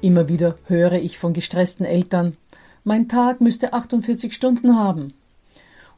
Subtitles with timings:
[0.00, 2.36] Immer wieder höre ich von gestressten Eltern,
[2.84, 5.12] mein Tag müsste 48 Stunden haben.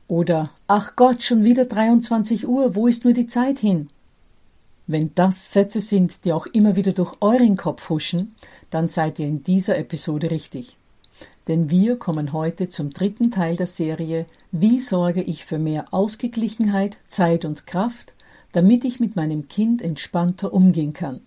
[0.09, 3.91] Oder, ach Gott, schon wieder 23 Uhr, wo ist nur die Zeit hin?
[4.87, 8.35] Wenn das Sätze sind, die auch immer wieder durch euren Kopf huschen,
[8.71, 10.79] dann seid ihr in dieser Episode richtig.
[11.47, 16.97] Denn wir kommen heute zum dritten Teil der Serie Wie sorge ich für mehr Ausgeglichenheit,
[17.07, 18.15] Zeit und Kraft,
[18.53, 21.21] damit ich mit meinem Kind entspannter umgehen kann.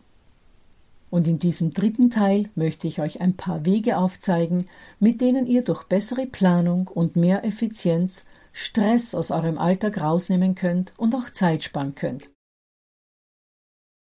[1.14, 4.66] Und in diesem dritten Teil möchte ich euch ein paar Wege aufzeigen,
[5.00, 10.92] mit denen ihr durch bessere Planung und mehr Effizienz Stress aus eurem Alltag rausnehmen könnt
[10.98, 12.32] und auch Zeit sparen könnt.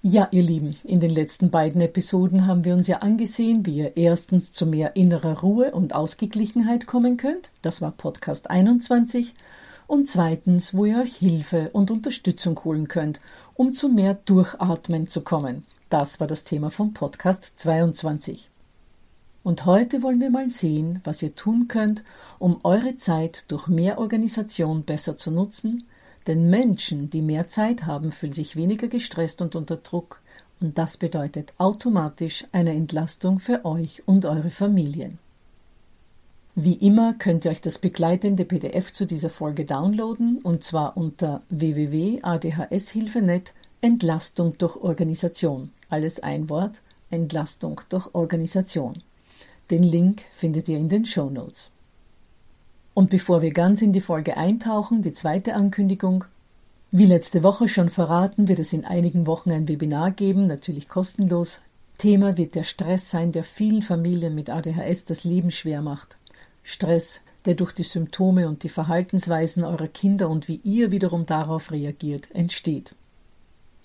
[0.00, 3.98] Ja, ihr Lieben, in den letzten beiden Episoden haben wir uns ja angesehen, wie ihr
[3.98, 7.50] erstens zu mehr innerer Ruhe und Ausgeglichenheit kommen könnt.
[7.60, 9.34] Das war Podcast 21.
[9.86, 13.20] Und zweitens, wo ihr euch Hilfe und Unterstützung holen könnt,
[13.52, 15.66] um zu mehr Durchatmen zu kommen.
[15.88, 18.50] Das war das Thema vom Podcast 22.
[19.44, 22.02] Und heute wollen wir mal sehen, was ihr tun könnt,
[22.40, 25.84] um eure Zeit durch mehr Organisation besser zu nutzen,
[26.26, 30.20] denn Menschen, die mehr Zeit haben, fühlen sich weniger gestresst und unter Druck,
[30.60, 35.20] und das bedeutet automatisch eine Entlastung für euch und eure Familien.
[36.56, 41.42] Wie immer könnt ihr euch das begleitende PDF zu dieser Folge downloaden, und zwar unter
[41.50, 45.70] www.adhshilfe.net Entlastung durch Organisation.
[45.88, 46.80] Alles ein Wort.
[47.10, 49.02] Entlastung durch Organisation.
[49.70, 51.70] Den Link findet ihr in den Show Notes.
[52.94, 56.24] Und bevor wir ganz in die Folge eintauchen, die zweite Ankündigung.
[56.90, 61.60] Wie letzte Woche schon verraten, wird es in einigen Wochen ein Webinar geben, natürlich kostenlos.
[61.98, 66.16] Thema wird der Stress sein, der vielen Familien mit ADHS das Leben schwer macht.
[66.62, 71.70] Stress, der durch die Symptome und die Verhaltensweisen eurer Kinder und wie ihr wiederum darauf
[71.70, 72.94] reagiert, entsteht.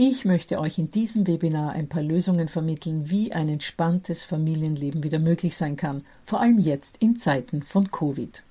[0.03, 5.19] Ich möchte euch in diesem Webinar ein paar Lösungen vermitteln, wie ein entspanntes Familienleben wieder
[5.19, 8.41] möglich sein kann, vor allem jetzt in Zeiten von Covid.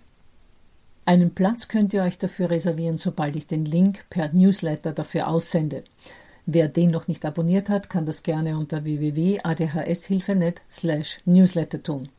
[1.06, 5.82] Einen Platz könnt ihr euch dafür reservieren, sobald ich den Link per Newsletter dafür aussende.
[6.46, 12.10] Wer den noch nicht abonniert hat, kann das gerne unter www.adhshilfe.net slash newsletter tun.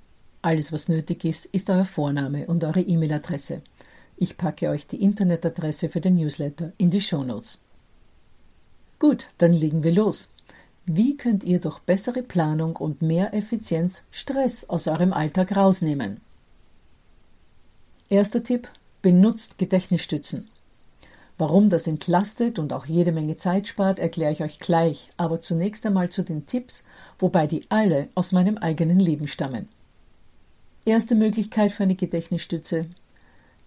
[0.41, 3.61] Alles, was nötig ist, ist euer Vorname und eure E-Mail-Adresse.
[4.17, 7.59] Ich packe euch die Internetadresse für den Newsletter in die Show Notes.
[9.01, 10.29] Gut, dann legen wir los.
[10.85, 16.19] Wie könnt ihr durch bessere Planung und mehr Effizienz Stress aus eurem Alltag rausnehmen?
[18.09, 18.69] Erster Tipp:
[19.01, 20.51] Benutzt Gedächtnisstützen.
[21.39, 25.83] Warum das entlastet und auch jede Menge Zeit spart, erkläre ich euch gleich, aber zunächst
[25.83, 26.83] einmal zu den Tipps,
[27.17, 29.67] wobei die alle aus meinem eigenen Leben stammen.
[30.85, 32.85] Erste Möglichkeit für eine Gedächtnisstütze: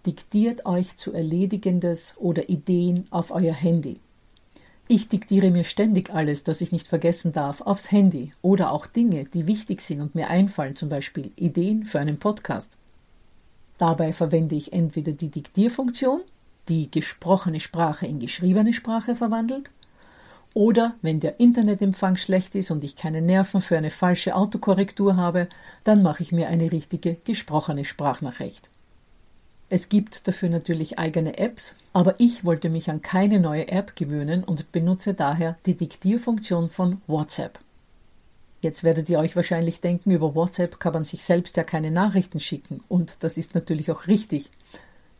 [0.05, 3.99] Diktiert euch zu Erledigendes oder Ideen auf euer Handy.
[4.87, 9.25] Ich diktiere mir ständig alles, das ich nicht vergessen darf, aufs Handy oder auch Dinge,
[9.25, 12.77] die wichtig sind und mir einfallen, zum Beispiel Ideen für einen Podcast.
[13.79, 16.21] Dabei verwende ich entweder die Diktierfunktion,
[16.69, 19.71] die gesprochene Sprache in geschriebene Sprache verwandelt,
[20.53, 25.49] oder wenn der Internetempfang schlecht ist und ich keine Nerven für eine falsche Autokorrektur habe,
[25.83, 28.69] dann mache ich mir eine richtige gesprochene Sprachnachricht.
[29.75, 34.45] Es gibt dafür natürlich eigene Apps, aber ich wollte mich an keine neue App gewöhnen
[34.45, 37.59] und benutze daher die Diktierfunktion von WhatsApp.
[38.61, 42.39] Jetzt werdet ihr euch wahrscheinlich denken, über WhatsApp kann man sich selbst ja keine Nachrichten
[42.39, 44.49] schicken und das ist natürlich auch richtig.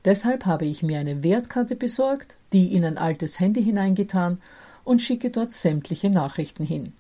[0.06, 4.42] Deshalb habe ich mir eine Wertkarte besorgt, die in ein altes Handy hineingetan
[4.86, 6.94] und schicke dort sämtliche Nachrichten hin.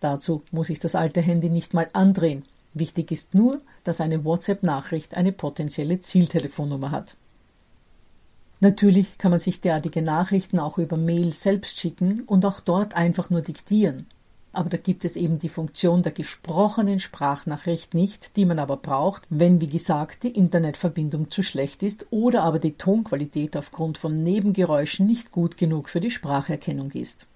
[0.00, 2.44] Dazu muss ich das alte Handy nicht mal andrehen.
[2.74, 7.16] Wichtig ist nur, dass eine WhatsApp-Nachricht eine potenzielle Zieltelefonnummer hat.
[8.58, 13.30] Natürlich kann man sich derartige Nachrichten auch über Mail selbst schicken und auch dort einfach
[13.30, 14.06] nur diktieren.
[14.52, 19.26] Aber da gibt es eben die Funktion der gesprochenen Sprachnachricht nicht, die man aber braucht,
[19.28, 25.06] wenn, wie gesagt, die Internetverbindung zu schlecht ist oder aber die Tonqualität aufgrund von Nebengeräuschen
[25.06, 27.26] nicht gut genug für die Spracherkennung ist.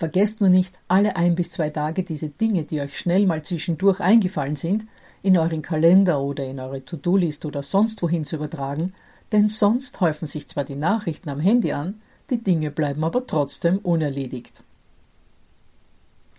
[0.00, 4.00] Vergesst nur nicht, alle ein bis zwei Tage diese Dinge, die euch schnell mal zwischendurch
[4.00, 4.86] eingefallen sind,
[5.22, 8.94] in euren Kalender oder in eure To-Do-List oder sonst wohin zu übertragen,
[9.30, 12.00] denn sonst häufen sich zwar die Nachrichten am Handy an,
[12.30, 14.62] die Dinge bleiben aber trotzdem unerledigt.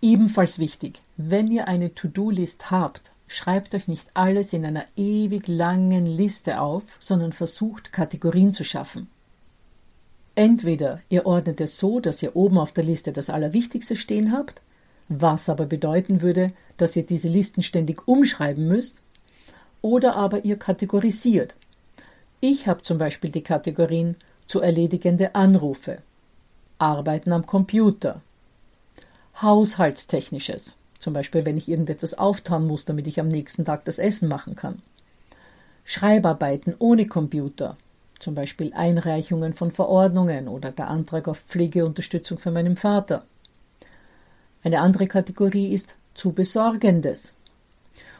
[0.01, 6.07] Ebenfalls wichtig, wenn ihr eine To-Do-List habt, schreibt euch nicht alles in einer ewig langen
[6.07, 9.07] Liste auf, sondern versucht Kategorien zu schaffen.
[10.35, 14.61] Entweder ihr ordnet es so, dass ihr oben auf der Liste das Allerwichtigste stehen habt,
[15.09, 19.01] was aber bedeuten würde, dass ihr diese Listen ständig umschreiben müsst,
[19.81, 21.55] oder aber ihr kategorisiert.
[22.39, 25.99] Ich habe zum Beispiel die Kategorien zu erledigende Anrufe,
[26.77, 28.21] Arbeiten am Computer,
[29.41, 34.27] Haushaltstechnisches, zum Beispiel wenn ich irgendetwas auftauen muss, damit ich am nächsten Tag das Essen
[34.27, 34.81] machen kann.
[35.83, 37.75] Schreibarbeiten ohne Computer,
[38.21, 43.25] zum Beispiel Einreichungen von Verordnungen oder der Antrag auf Pflegeunterstützung für meinen Vater.
[44.63, 47.33] Eine andere Kategorie ist zu Besorgendes.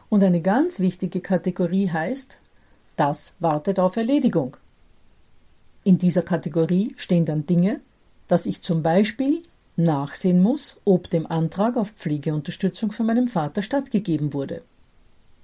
[0.10, 2.38] Und eine ganz wichtige Kategorie heißt,
[2.98, 4.58] das wartet auf Erledigung.
[5.84, 7.80] In dieser Kategorie stehen dann Dinge,
[8.28, 9.44] dass ich zum Beispiel
[9.76, 14.62] nachsehen muss, ob dem Antrag auf Pflegeunterstützung von meinem Vater stattgegeben wurde.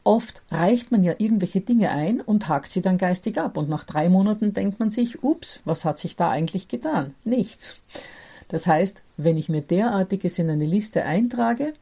[0.08, 3.84] Oft reicht man ja irgendwelche Dinge ein und hakt sie dann geistig ab, und nach
[3.84, 7.14] drei Monaten denkt man sich, ups, was hat sich da eigentlich getan?
[7.26, 7.82] Nichts.
[8.48, 11.74] Das heißt, wenn ich mir derartiges in eine Liste eintrage,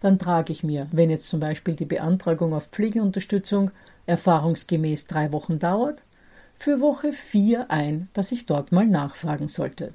[0.00, 3.70] dann trage ich mir, wenn jetzt zum Beispiel die Beantragung auf Pflegeunterstützung
[4.06, 6.02] erfahrungsgemäß drei Wochen dauert,
[6.56, 9.94] für Woche vier ein, dass ich dort mal nachfragen sollte.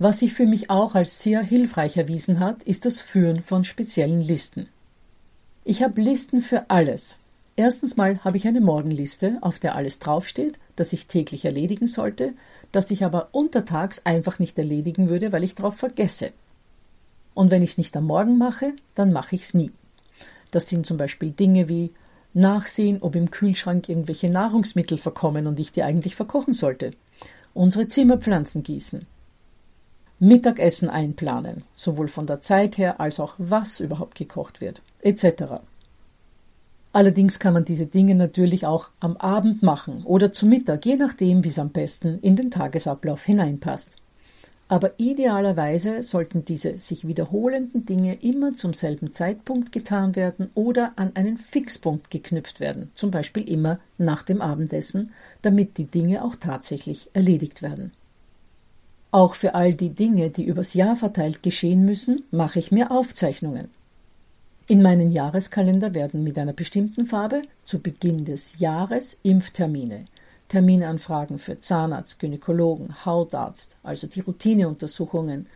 [0.00, 4.20] Was sich für mich auch als sehr hilfreich erwiesen hat, ist das Führen von speziellen
[4.20, 4.66] Listen.
[5.64, 7.18] Ich habe Listen für alles.
[7.54, 12.32] Erstens mal habe ich eine Morgenliste, auf der alles draufsteht, das ich täglich erledigen sollte,
[12.72, 16.32] das ich aber untertags einfach nicht erledigen würde, weil ich darauf vergesse.
[17.34, 19.70] Und wenn ich es nicht am Morgen mache, dann mache ich es nie.
[20.50, 21.90] Das sind zum Beispiel Dinge wie
[22.32, 26.92] Nachsehen, ob im Kühlschrank irgendwelche Nahrungsmittel verkommen und ich die eigentlich verkochen sollte.
[27.52, 29.06] Unsere Zimmerpflanzen gießen.
[30.20, 35.60] Mittagessen einplanen, sowohl von der Zeit her als auch was überhaupt gekocht wird, etc.
[36.92, 41.42] Allerdings kann man diese Dinge natürlich auch am Abend machen oder zu Mittag, je nachdem,
[41.42, 43.96] wie es am besten in den Tagesablauf hineinpasst.
[44.68, 51.16] Aber idealerweise sollten diese sich wiederholenden Dinge immer zum selben Zeitpunkt getan werden oder an
[51.16, 55.12] einen Fixpunkt geknüpft werden, zum Beispiel immer nach dem Abendessen,
[55.42, 57.90] damit die Dinge auch tatsächlich erledigt werden.
[59.12, 63.68] Auch für all die Dinge, die übers Jahr verteilt geschehen müssen, mache ich mir Aufzeichnungen.
[64.68, 70.04] In meinen Jahreskalender werden mit einer bestimmten Farbe zu Beginn des Jahres Impftermine,
[70.48, 75.46] Terminanfragen für Zahnarzt, Gynäkologen, Hautarzt, also die Routineuntersuchungen,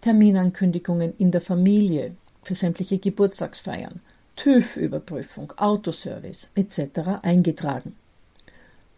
[0.00, 4.00] Terminankündigungen in der Familie für sämtliche Geburtstagsfeiern,
[4.34, 7.22] TÜV-Überprüfung, Autoservice etc.
[7.22, 7.94] eingetragen.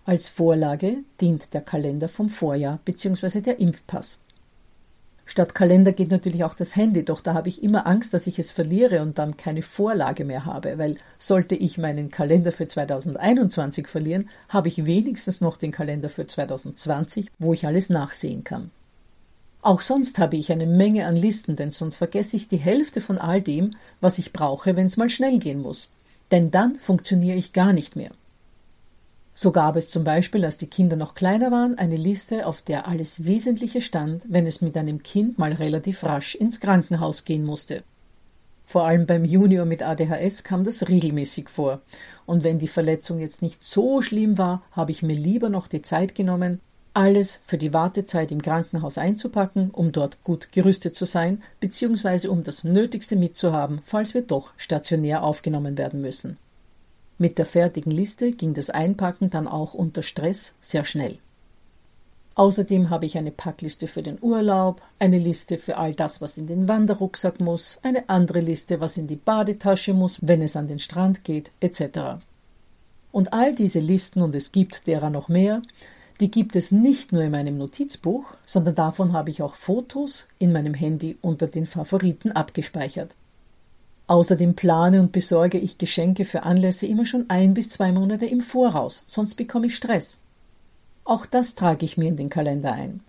[0.09, 3.43] Als Vorlage dient der Kalender vom Vorjahr bzw.
[3.43, 4.19] der Impfpass.
[5.27, 8.39] Statt Kalender geht natürlich auch das Handy, doch da habe ich immer Angst, dass ich
[8.39, 13.87] es verliere und dann keine Vorlage mehr habe, weil sollte ich meinen Kalender für 2021
[13.87, 18.71] verlieren, habe ich wenigstens noch den Kalender für 2020, wo ich alles nachsehen kann.
[19.61, 23.19] Auch sonst habe ich eine Menge an Listen, denn sonst vergesse ich die Hälfte von
[23.19, 25.89] all dem, was ich brauche, wenn es mal schnell gehen muss.
[26.31, 28.13] Denn dann funktioniere ich gar nicht mehr.
[29.41, 32.89] So gab es zum Beispiel, als die Kinder noch kleiner waren, eine Liste, auf der
[32.89, 37.85] alles Wesentliche stand, wenn es mit einem Kind mal relativ rasch ins Krankenhaus gehen musste.
[38.67, 41.83] Vor allem beim Junior mit ADHS kam das regelmäßig vor.
[42.27, 45.83] Und wenn die Verletzung jetzt nicht so schlimm war, habe ich mir lieber noch die
[45.83, 46.61] Zeit genommen,
[46.93, 52.43] alles für die Wartezeit im Krankenhaus einzupacken, um dort gut gerüstet zu sein, beziehungsweise um
[52.43, 56.39] das Nötigste mitzuhaben, falls wir doch stationär aufgenommen werden müssen.
[57.19, 61.19] Mit der fertigen Liste ging das Einpacken dann auch unter Stress sehr schnell.
[62.37, 66.47] Außerdem habe ich eine Packliste für den Urlaub, eine Liste für all das, was in
[66.47, 70.79] den Wanderrucksack muss, eine andere Liste, was in die Badetasche muss, wenn es an den
[70.79, 72.23] Strand geht, etc.
[73.11, 75.63] Und all diese Listen, und es gibt derer noch mehr,
[76.21, 80.53] die gibt es nicht nur in meinem Notizbuch, sondern davon habe ich auch Fotos in
[80.53, 83.17] meinem Handy unter den Favoriten abgespeichert.
[84.09, 88.41] Außerdem plane und besorge ich Geschenke für Anlässe immer schon ein bis zwei Monate im
[88.41, 90.19] Voraus, sonst bekomme ich Stress.
[91.05, 93.01] Auch das trage ich mir in den Kalender ein.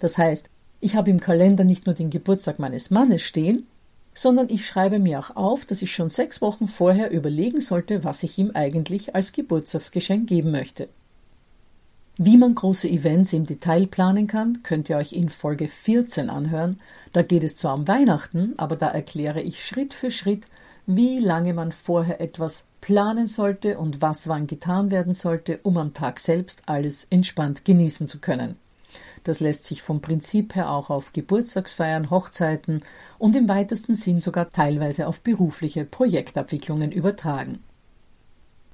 [0.00, 3.66] Das heißt, ich habe im Kalender nicht nur den Geburtstag meines Mannes stehen,
[4.12, 8.24] sondern ich schreibe mir auch auf, dass ich schon sechs Wochen vorher überlegen sollte, was
[8.24, 10.88] ich ihm eigentlich als Geburtstagsgeschenk geben möchte.
[12.20, 16.80] Wie man große Events im Detail planen kann, könnt ihr euch in Folge 14 anhören.
[17.12, 20.44] Da geht es zwar um Weihnachten, aber da erkläre ich Schritt für Schritt,
[20.84, 25.94] wie lange man vorher etwas planen sollte und was wann getan werden sollte, um am
[25.94, 28.56] Tag selbst alles entspannt genießen zu können.
[29.22, 32.82] Das lässt sich vom Prinzip her auch auf Geburtstagsfeiern, Hochzeiten
[33.20, 37.62] und im weitesten Sinn sogar teilweise auf berufliche Projektabwicklungen übertragen.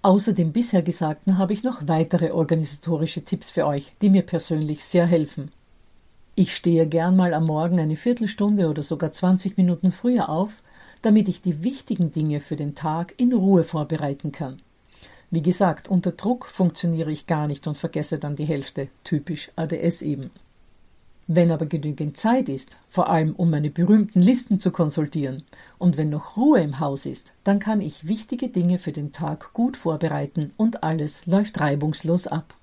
[0.05, 4.85] Außer dem bisher Gesagten habe ich noch weitere organisatorische Tipps für euch, die mir persönlich
[4.85, 5.51] sehr helfen.
[6.35, 10.51] Ich stehe gern mal am Morgen eine Viertelstunde oder sogar 20 Minuten früher auf,
[11.01, 14.61] damit ich die wichtigen Dinge für den Tag in Ruhe vorbereiten kann.
[15.31, 20.03] Wie gesagt, unter Druck funktioniere ich gar nicht und vergesse dann die Hälfte, typisch ADS
[20.03, 20.31] eben.
[21.27, 25.45] Wenn aber genügend Zeit ist, vor allem um meine berühmten Listen zu konsultieren,
[25.79, 29.53] und wenn noch Ruhe im Haus ist, dann kann ich wichtige Dinge für den Tag
[29.55, 32.55] gut vorbereiten und alles läuft reibungslos ab.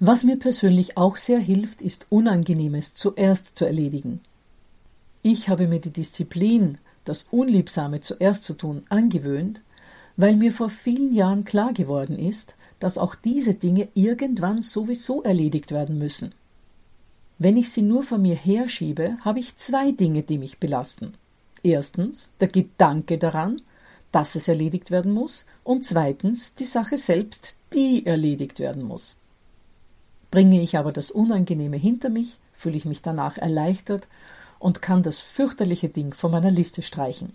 [0.00, 4.20] Was mir persönlich auch sehr hilft, ist Unangenehmes zuerst zu erledigen.
[5.20, 9.60] Ich habe mir die Disziplin, das Unliebsame zuerst zu tun, angewöhnt,
[10.16, 15.70] weil mir vor vielen Jahren klar geworden ist, dass auch diese Dinge irgendwann sowieso erledigt
[15.70, 16.34] werden müssen.
[17.42, 21.14] Wenn ich sie nur von mir herschiebe, habe ich zwei Dinge, die mich belasten.
[21.64, 23.62] Erstens der Gedanke daran,
[24.12, 29.16] dass es erledigt werden muss, und zweitens die Sache selbst, die erledigt werden muss.
[30.30, 34.06] Bringe ich aber das Unangenehme hinter mich, fühle ich mich danach erleichtert
[34.60, 37.34] und kann das fürchterliche Ding von meiner Liste streichen.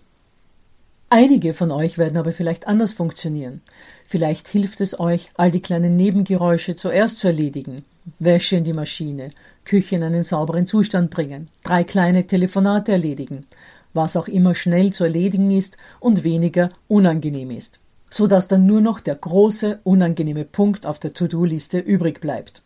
[1.10, 3.62] Einige von euch werden aber vielleicht anders funktionieren.
[4.06, 7.86] Vielleicht hilft es euch, all die kleinen Nebengeräusche zuerst zu erledigen.
[8.20, 9.32] Wäsche in die Maschine,
[9.64, 13.46] Küche in einen sauberen Zustand bringen, drei kleine Telefonate erledigen,
[13.94, 18.82] was auch immer schnell zu erledigen ist und weniger unangenehm ist, so dass dann nur
[18.82, 22.64] noch der große, unangenehme Punkt auf der To-Do-Liste übrig bleibt.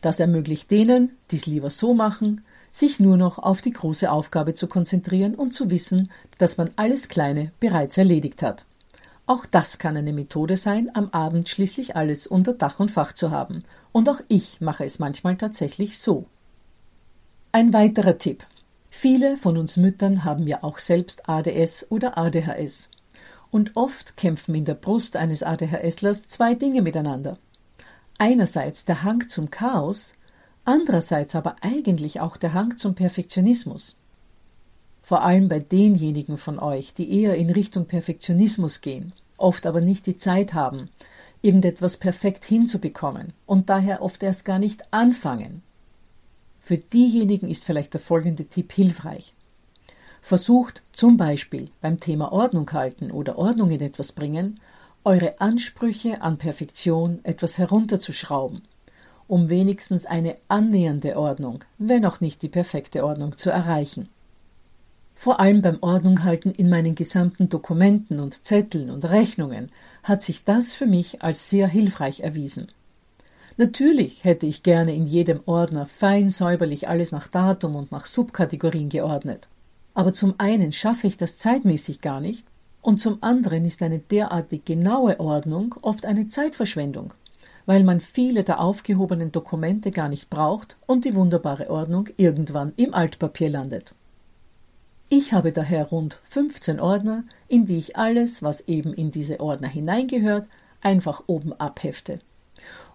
[0.00, 4.54] Das ermöglicht denen, die es lieber so machen, sich nur noch auf die große Aufgabe
[4.54, 8.64] zu konzentrieren und zu wissen, dass man alles Kleine bereits erledigt hat.
[9.26, 13.30] Auch das kann eine Methode sein, am Abend schließlich alles unter Dach und Fach zu
[13.30, 13.62] haben.
[13.92, 16.24] Und auch ich mache es manchmal tatsächlich so.
[17.52, 18.46] Ein weiterer Tipp.
[18.88, 22.88] Viele von uns Müttern haben ja auch selbst ADS oder ADHS.
[23.50, 27.36] Und oft kämpfen in der Brust eines ADHSlers zwei Dinge miteinander.
[28.16, 30.12] Einerseits der Hang zum Chaos,
[30.68, 33.96] andererseits aber eigentlich auch der Hang zum Perfektionismus.
[35.02, 40.04] Vor allem bei denjenigen von euch, die eher in Richtung Perfektionismus gehen, oft aber nicht
[40.04, 40.90] die Zeit haben,
[41.40, 45.62] irgendetwas perfekt hinzubekommen und daher oft erst gar nicht anfangen.
[46.60, 49.32] Für diejenigen ist vielleicht der folgende Tipp hilfreich.
[50.20, 54.60] Versucht zum Beispiel beim Thema Ordnung halten oder Ordnung in etwas bringen,
[55.02, 58.60] eure Ansprüche an Perfektion etwas herunterzuschrauben
[59.28, 64.08] um wenigstens eine annähernde Ordnung, wenn auch nicht die perfekte Ordnung zu erreichen.
[65.14, 69.70] Vor allem beim Ordnunghalten in meinen gesamten Dokumenten und Zetteln und Rechnungen
[70.02, 72.68] hat sich das für mich als sehr hilfreich erwiesen.
[73.56, 78.88] Natürlich hätte ich gerne in jedem Ordner fein säuberlich alles nach Datum und nach Subkategorien
[78.88, 79.48] geordnet.
[79.92, 82.46] Aber zum einen schaffe ich das zeitmäßig gar nicht,
[82.80, 87.12] und zum anderen ist eine derartig genaue Ordnung oft eine Zeitverschwendung
[87.68, 92.94] weil man viele der aufgehobenen Dokumente gar nicht braucht und die wunderbare Ordnung irgendwann im
[92.94, 93.92] Altpapier landet.
[95.10, 99.68] Ich habe daher rund 15 Ordner, in die ich alles, was eben in diese Ordner
[99.68, 100.48] hineingehört,
[100.80, 102.20] einfach oben abhefte.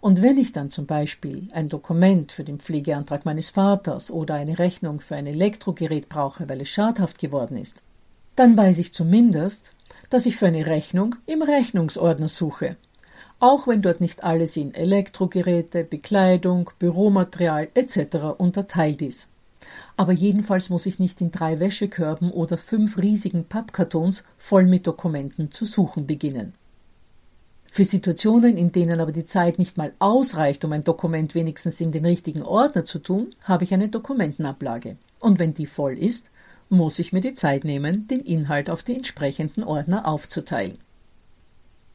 [0.02, 4.58] Und wenn ich dann zum Beispiel ein Dokument für den Pflegeantrag meines Vaters oder eine
[4.58, 7.78] Rechnung für ein Elektrogerät brauche, weil es schadhaft geworden ist,
[8.36, 9.72] Dann weiß ich zumindest,
[10.10, 12.76] dass ich für eine Rechnung im Rechnungsordner suche.
[13.44, 18.38] Auch wenn dort nicht alles in Elektrogeräte, Bekleidung, Büromaterial etc.
[18.38, 19.28] unterteilt ist.
[19.98, 25.52] Aber jedenfalls muss ich nicht in drei Wäschekörben oder fünf riesigen Pappkartons voll mit Dokumenten
[25.52, 26.54] zu suchen beginnen.
[27.70, 31.92] Für Situationen, in denen aber die Zeit nicht mal ausreicht, um ein Dokument wenigstens in
[31.92, 34.96] den richtigen Ordner zu tun, habe ich eine Dokumentenablage.
[35.20, 36.32] Und wenn die voll ist,
[36.70, 40.78] muss ich mir die Zeit nehmen, den Inhalt auf die entsprechenden Ordner aufzuteilen.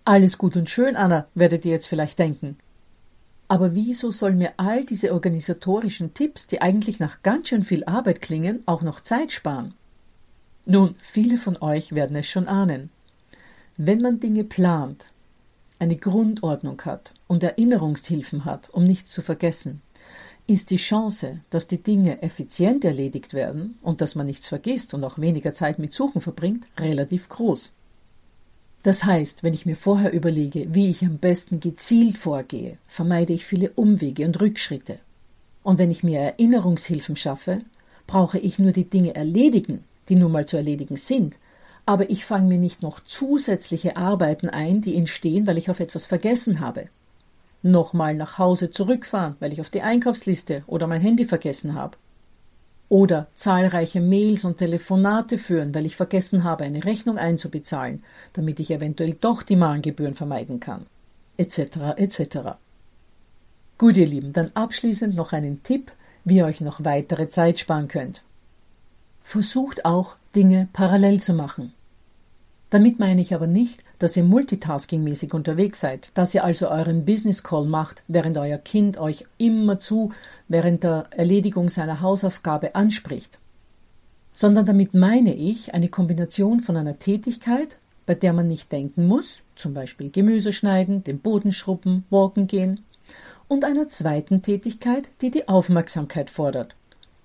[0.09, 2.57] Alles gut und schön, Anna, werdet ihr jetzt vielleicht denken.
[3.47, 8.23] Aber wieso soll mir all diese organisatorischen Tipps, die eigentlich nach ganz schön viel Arbeit
[8.23, 9.75] klingen, auch noch Zeit sparen?
[10.65, 12.89] Nun, viele von euch werden es schon ahnen.
[13.77, 15.05] Wenn man Dinge plant,
[15.79, 19.83] eine Grundordnung hat und Erinnerungshilfen hat, um nichts zu vergessen,
[20.47, 25.05] ist die Chance, dass die Dinge effizient erledigt werden und dass man nichts vergisst und
[25.05, 27.73] auch weniger Zeit mit Suchen verbringt, relativ groß.
[28.89, 33.45] Das heißt, wenn ich mir vorher überlege, wie ich am besten gezielt vorgehe, vermeide ich
[33.45, 34.99] viele Umwege und Rückschritte.
[35.63, 37.61] Und wenn ich mir Erinnerungshilfen schaffe,
[38.07, 41.37] brauche ich nur die Dinge erledigen, die nun mal zu erledigen sind,
[41.85, 46.07] aber ich fange mir nicht noch zusätzliche Arbeiten ein, die entstehen, weil ich auf etwas
[46.07, 46.89] vergessen habe
[47.61, 51.99] nochmal nach Hause zurückfahren, weil ich auf die Einkaufsliste oder mein Handy vergessen habe.
[52.89, 58.03] Oder zahlreiche Mails und Telefonate führen, weil ich vergessen habe, eine Rechnung einzubezahlen,
[58.33, 60.87] damit ich eventuell doch die Mahngebühren vermeiden kann.
[61.37, 61.59] Etc.
[61.97, 62.39] etc.
[63.77, 65.93] Gut, ihr Lieben, dann abschließend noch einen Tipp,
[66.25, 68.23] wie ihr euch noch weitere Zeit sparen könnt.
[69.23, 71.75] Versucht auch, Dinge parallel zu machen.
[72.71, 77.43] Damit meine ich aber nicht, dass ihr multitaskingmäßig unterwegs seid, dass ihr also euren Business
[77.43, 80.13] Call macht, während euer Kind euch immerzu
[80.47, 83.39] während der Erledigung seiner Hausaufgabe anspricht.
[84.35, 87.77] Sondern damit meine ich eine Kombination von einer Tätigkeit,
[88.07, 92.81] bei der man nicht denken muss, zum Beispiel Gemüse schneiden, den Boden schrubben, walken gehen,
[93.49, 96.75] und einer zweiten Tätigkeit, die die Aufmerksamkeit fordert.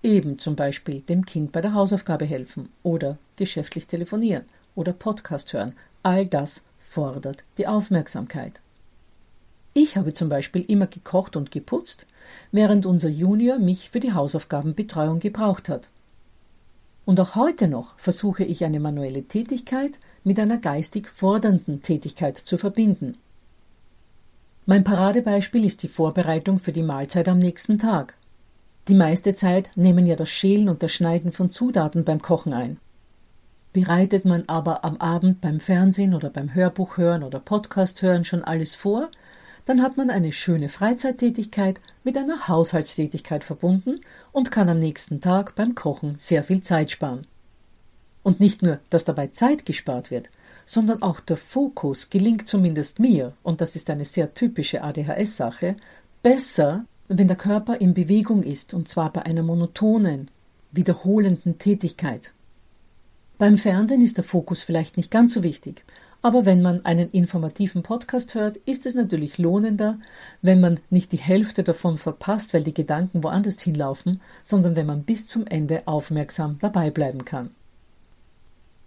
[0.01, 4.43] Eben zum Beispiel dem Kind bei der Hausaufgabe helfen oder geschäftlich telefonieren
[4.75, 8.59] oder Podcast hören, all das fordert die Aufmerksamkeit.
[9.73, 12.05] Ich habe zum Beispiel immer gekocht und geputzt,
[12.51, 15.89] während unser Junior mich für die Hausaufgabenbetreuung gebraucht hat.
[17.05, 22.57] Und auch heute noch versuche ich eine manuelle Tätigkeit mit einer geistig fordernden Tätigkeit zu
[22.57, 23.17] verbinden.
[24.65, 28.15] Mein Paradebeispiel ist die Vorbereitung für die Mahlzeit am nächsten Tag.
[28.87, 32.77] Die meiste Zeit nehmen ja das Schälen und das Schneiden von Zutaten beim Kochen ein.
[33.73, 38.43] Bereitet man aber am Abend beim Fernsehen oder beim Hörbuch hören oder Podcast hören schon
[38.43, 39.09] alles vor,
[39.65, 43.99] dann hat man eine schöne Freizeittätigkeit mit einer Haushaltstätigkeit verbunden
[44.31, 47.25] und kann am nächsten Tag beim Kochen sehr viel Zeit sparen.
[48.21, 50.29] Und nicht nur, dass dabei Zeit gespart wird,
[50.67, 55.75] sondern auch der Fokus gelingt zumindest mir, und das ist eine sehr typische ADHS-Sache,
[56.21, 60.29] besser, wenn der Körper in Bewegung ist, und zwar bei einer monotonen,
[60.71, 62.33] wiederholenden Tätigkeit.
[63.43, 65.83] Beim Fernsehen ist der Fokus vielleicht nicht ganz so wichtig,
[66.21, 69.99] aber wenn man einen informativen Podcast hört, ist es natürlich lohnender,
[70.41, 75.03] wenn man nicht die Hälfte davon verpasst, weil die Gedanken woanders hinlaufen, sondern wenn man
[75.03, 77.51] bis zum Ende aufmerksam dabei bleiben kann.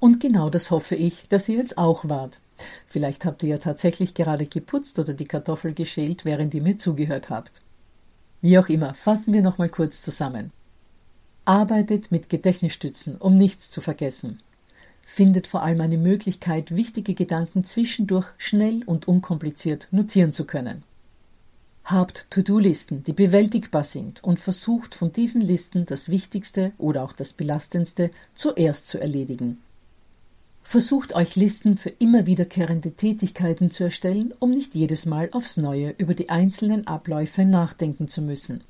[0.01, 2.41] Und genau das hoffe ich, dass ihr jetzt auch wart.
[2.87, 7.29] Vielleicht habt ihr ja tatsächlich gerade geputzt oder die Kartoffel geschält, während ihr mir zugehört
[7.29, 7.61] habt.
[8.41, 10.51] Wie auch immer, fassen wir nochmal kurz zusammen.
[11.45, 14.41] Arbeitet mit Gedächtnisstützen, um nichts zu vergessen
[15.07, 20.83] findet vor allem eine Möglichkeit, wichtige Gedanken zwischendurch schnell und unkompliziert notieren zu können.
[21.85, 27.33] Habt To-Do-Listen, die bewältigbar sind und versucht von diesen Listen das Wichtigste oder auch das
[27.33, 29.59] Belastendste zuerst zu erledigen.
[30.65, 35.95] Versucht euch Listen für immer wiederkehrende Tätigkeiten zu erstellen, um nicht jedes Mal aufs Neue
[35.97, 38.65] über die einzelnen Abläufe nachdenken zu müssen.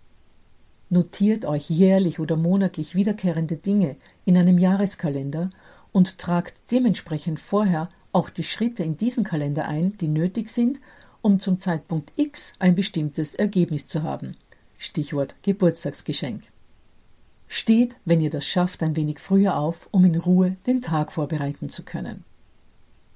[0.90, 3.96] Notiert euch jährlich oder monatlich wiederkehrende Dinge
[4.26, 5.48] in einem Jahreskalender
[5.96, 10.78] und tragt dementsprechend vorher auch die Schritte in diesen Kalender ein, die nötig sind,
[11.22, 14.36] um zum Zeitpunkt X ein bestimmtes Ergebnis zu haben.
[14.76, 16.42] Stichwort Geburtstagsgeschenk.
[17.48, 21.70] Steht, wenn ihr das schafft, ein wenig früher auf, um in Ruhe den Tag vorbereiten
[21.70, 22.24] zu können.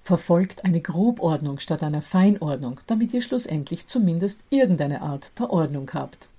[0.02, 6.30] Verfolgt eine Grobordnung statt einer Feinordnung, damit ihr schlussendlich zumindest irgendeine Art der Ordnung habt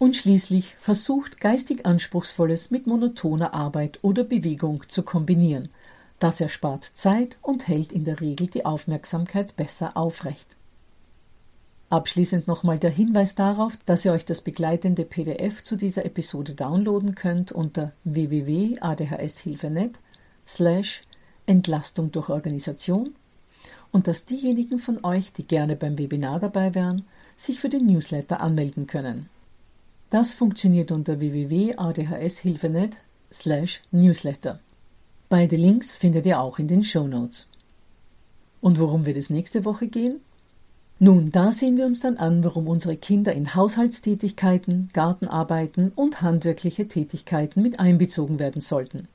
[0.00, 5.68] und schließlich versucht geistig Anspruchsvolles mit monotoner Arbeit oder Bewegung zu kombinieren.
[6.18, 10.46] Das erspart Zeit und hält in der Regel die Aufmerksamkeit besser aufrecht.
[11.90, 17.14] Abschließend nochmal der Hinweis darauf, dass ihr euch das begleitende PDF zu dieser Episode downloaden
[17.14, 19.98] könnt unter www.adhshilfe.net
[20.46, 21.02] slash
[21.44, 23.14] Entlastung durch Organisation
[23.92, 27.04] und dass diejenigen von euch, die gerne beim Webinar dabei wären,
[27.36, 29.28] sich für den Newsletter anmelden können.
[30.10, 32.96] Das funktioniert unter www.adhshilfenet
[33.32, 34.58] slash newsletter.
[35.28, 37.46] Beide Links findet ihr auch in den Show Notes.
[38.60, 40.20] Und worum wird es nächste Woche gehen?
[40.98, 46.88] Nun, da sehen wir uns dann an, warum unsere Kinder in Haushaltstätigkeiten, Gartenarbeiten und handwerkliche
[46.88, 49.06] Tätigkeiten mit einbezogen werden sollten.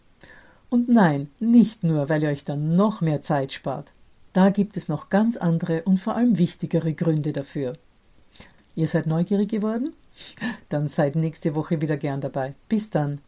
[0.70, 3.92] Und nein, nicht nur, weil ihr euch dann noch mehr Zeit spart.
[4.32, 7.74] Da gibt es noch ganz andere und vor allem wichtigere Gründe dafür.
[8.76, 9.94] Ihr seid neugierig geworden?
[10.70, 12.56] Dann seid nächste Woche wieder gern dabei.
[12.70, 13.22] Bis dann.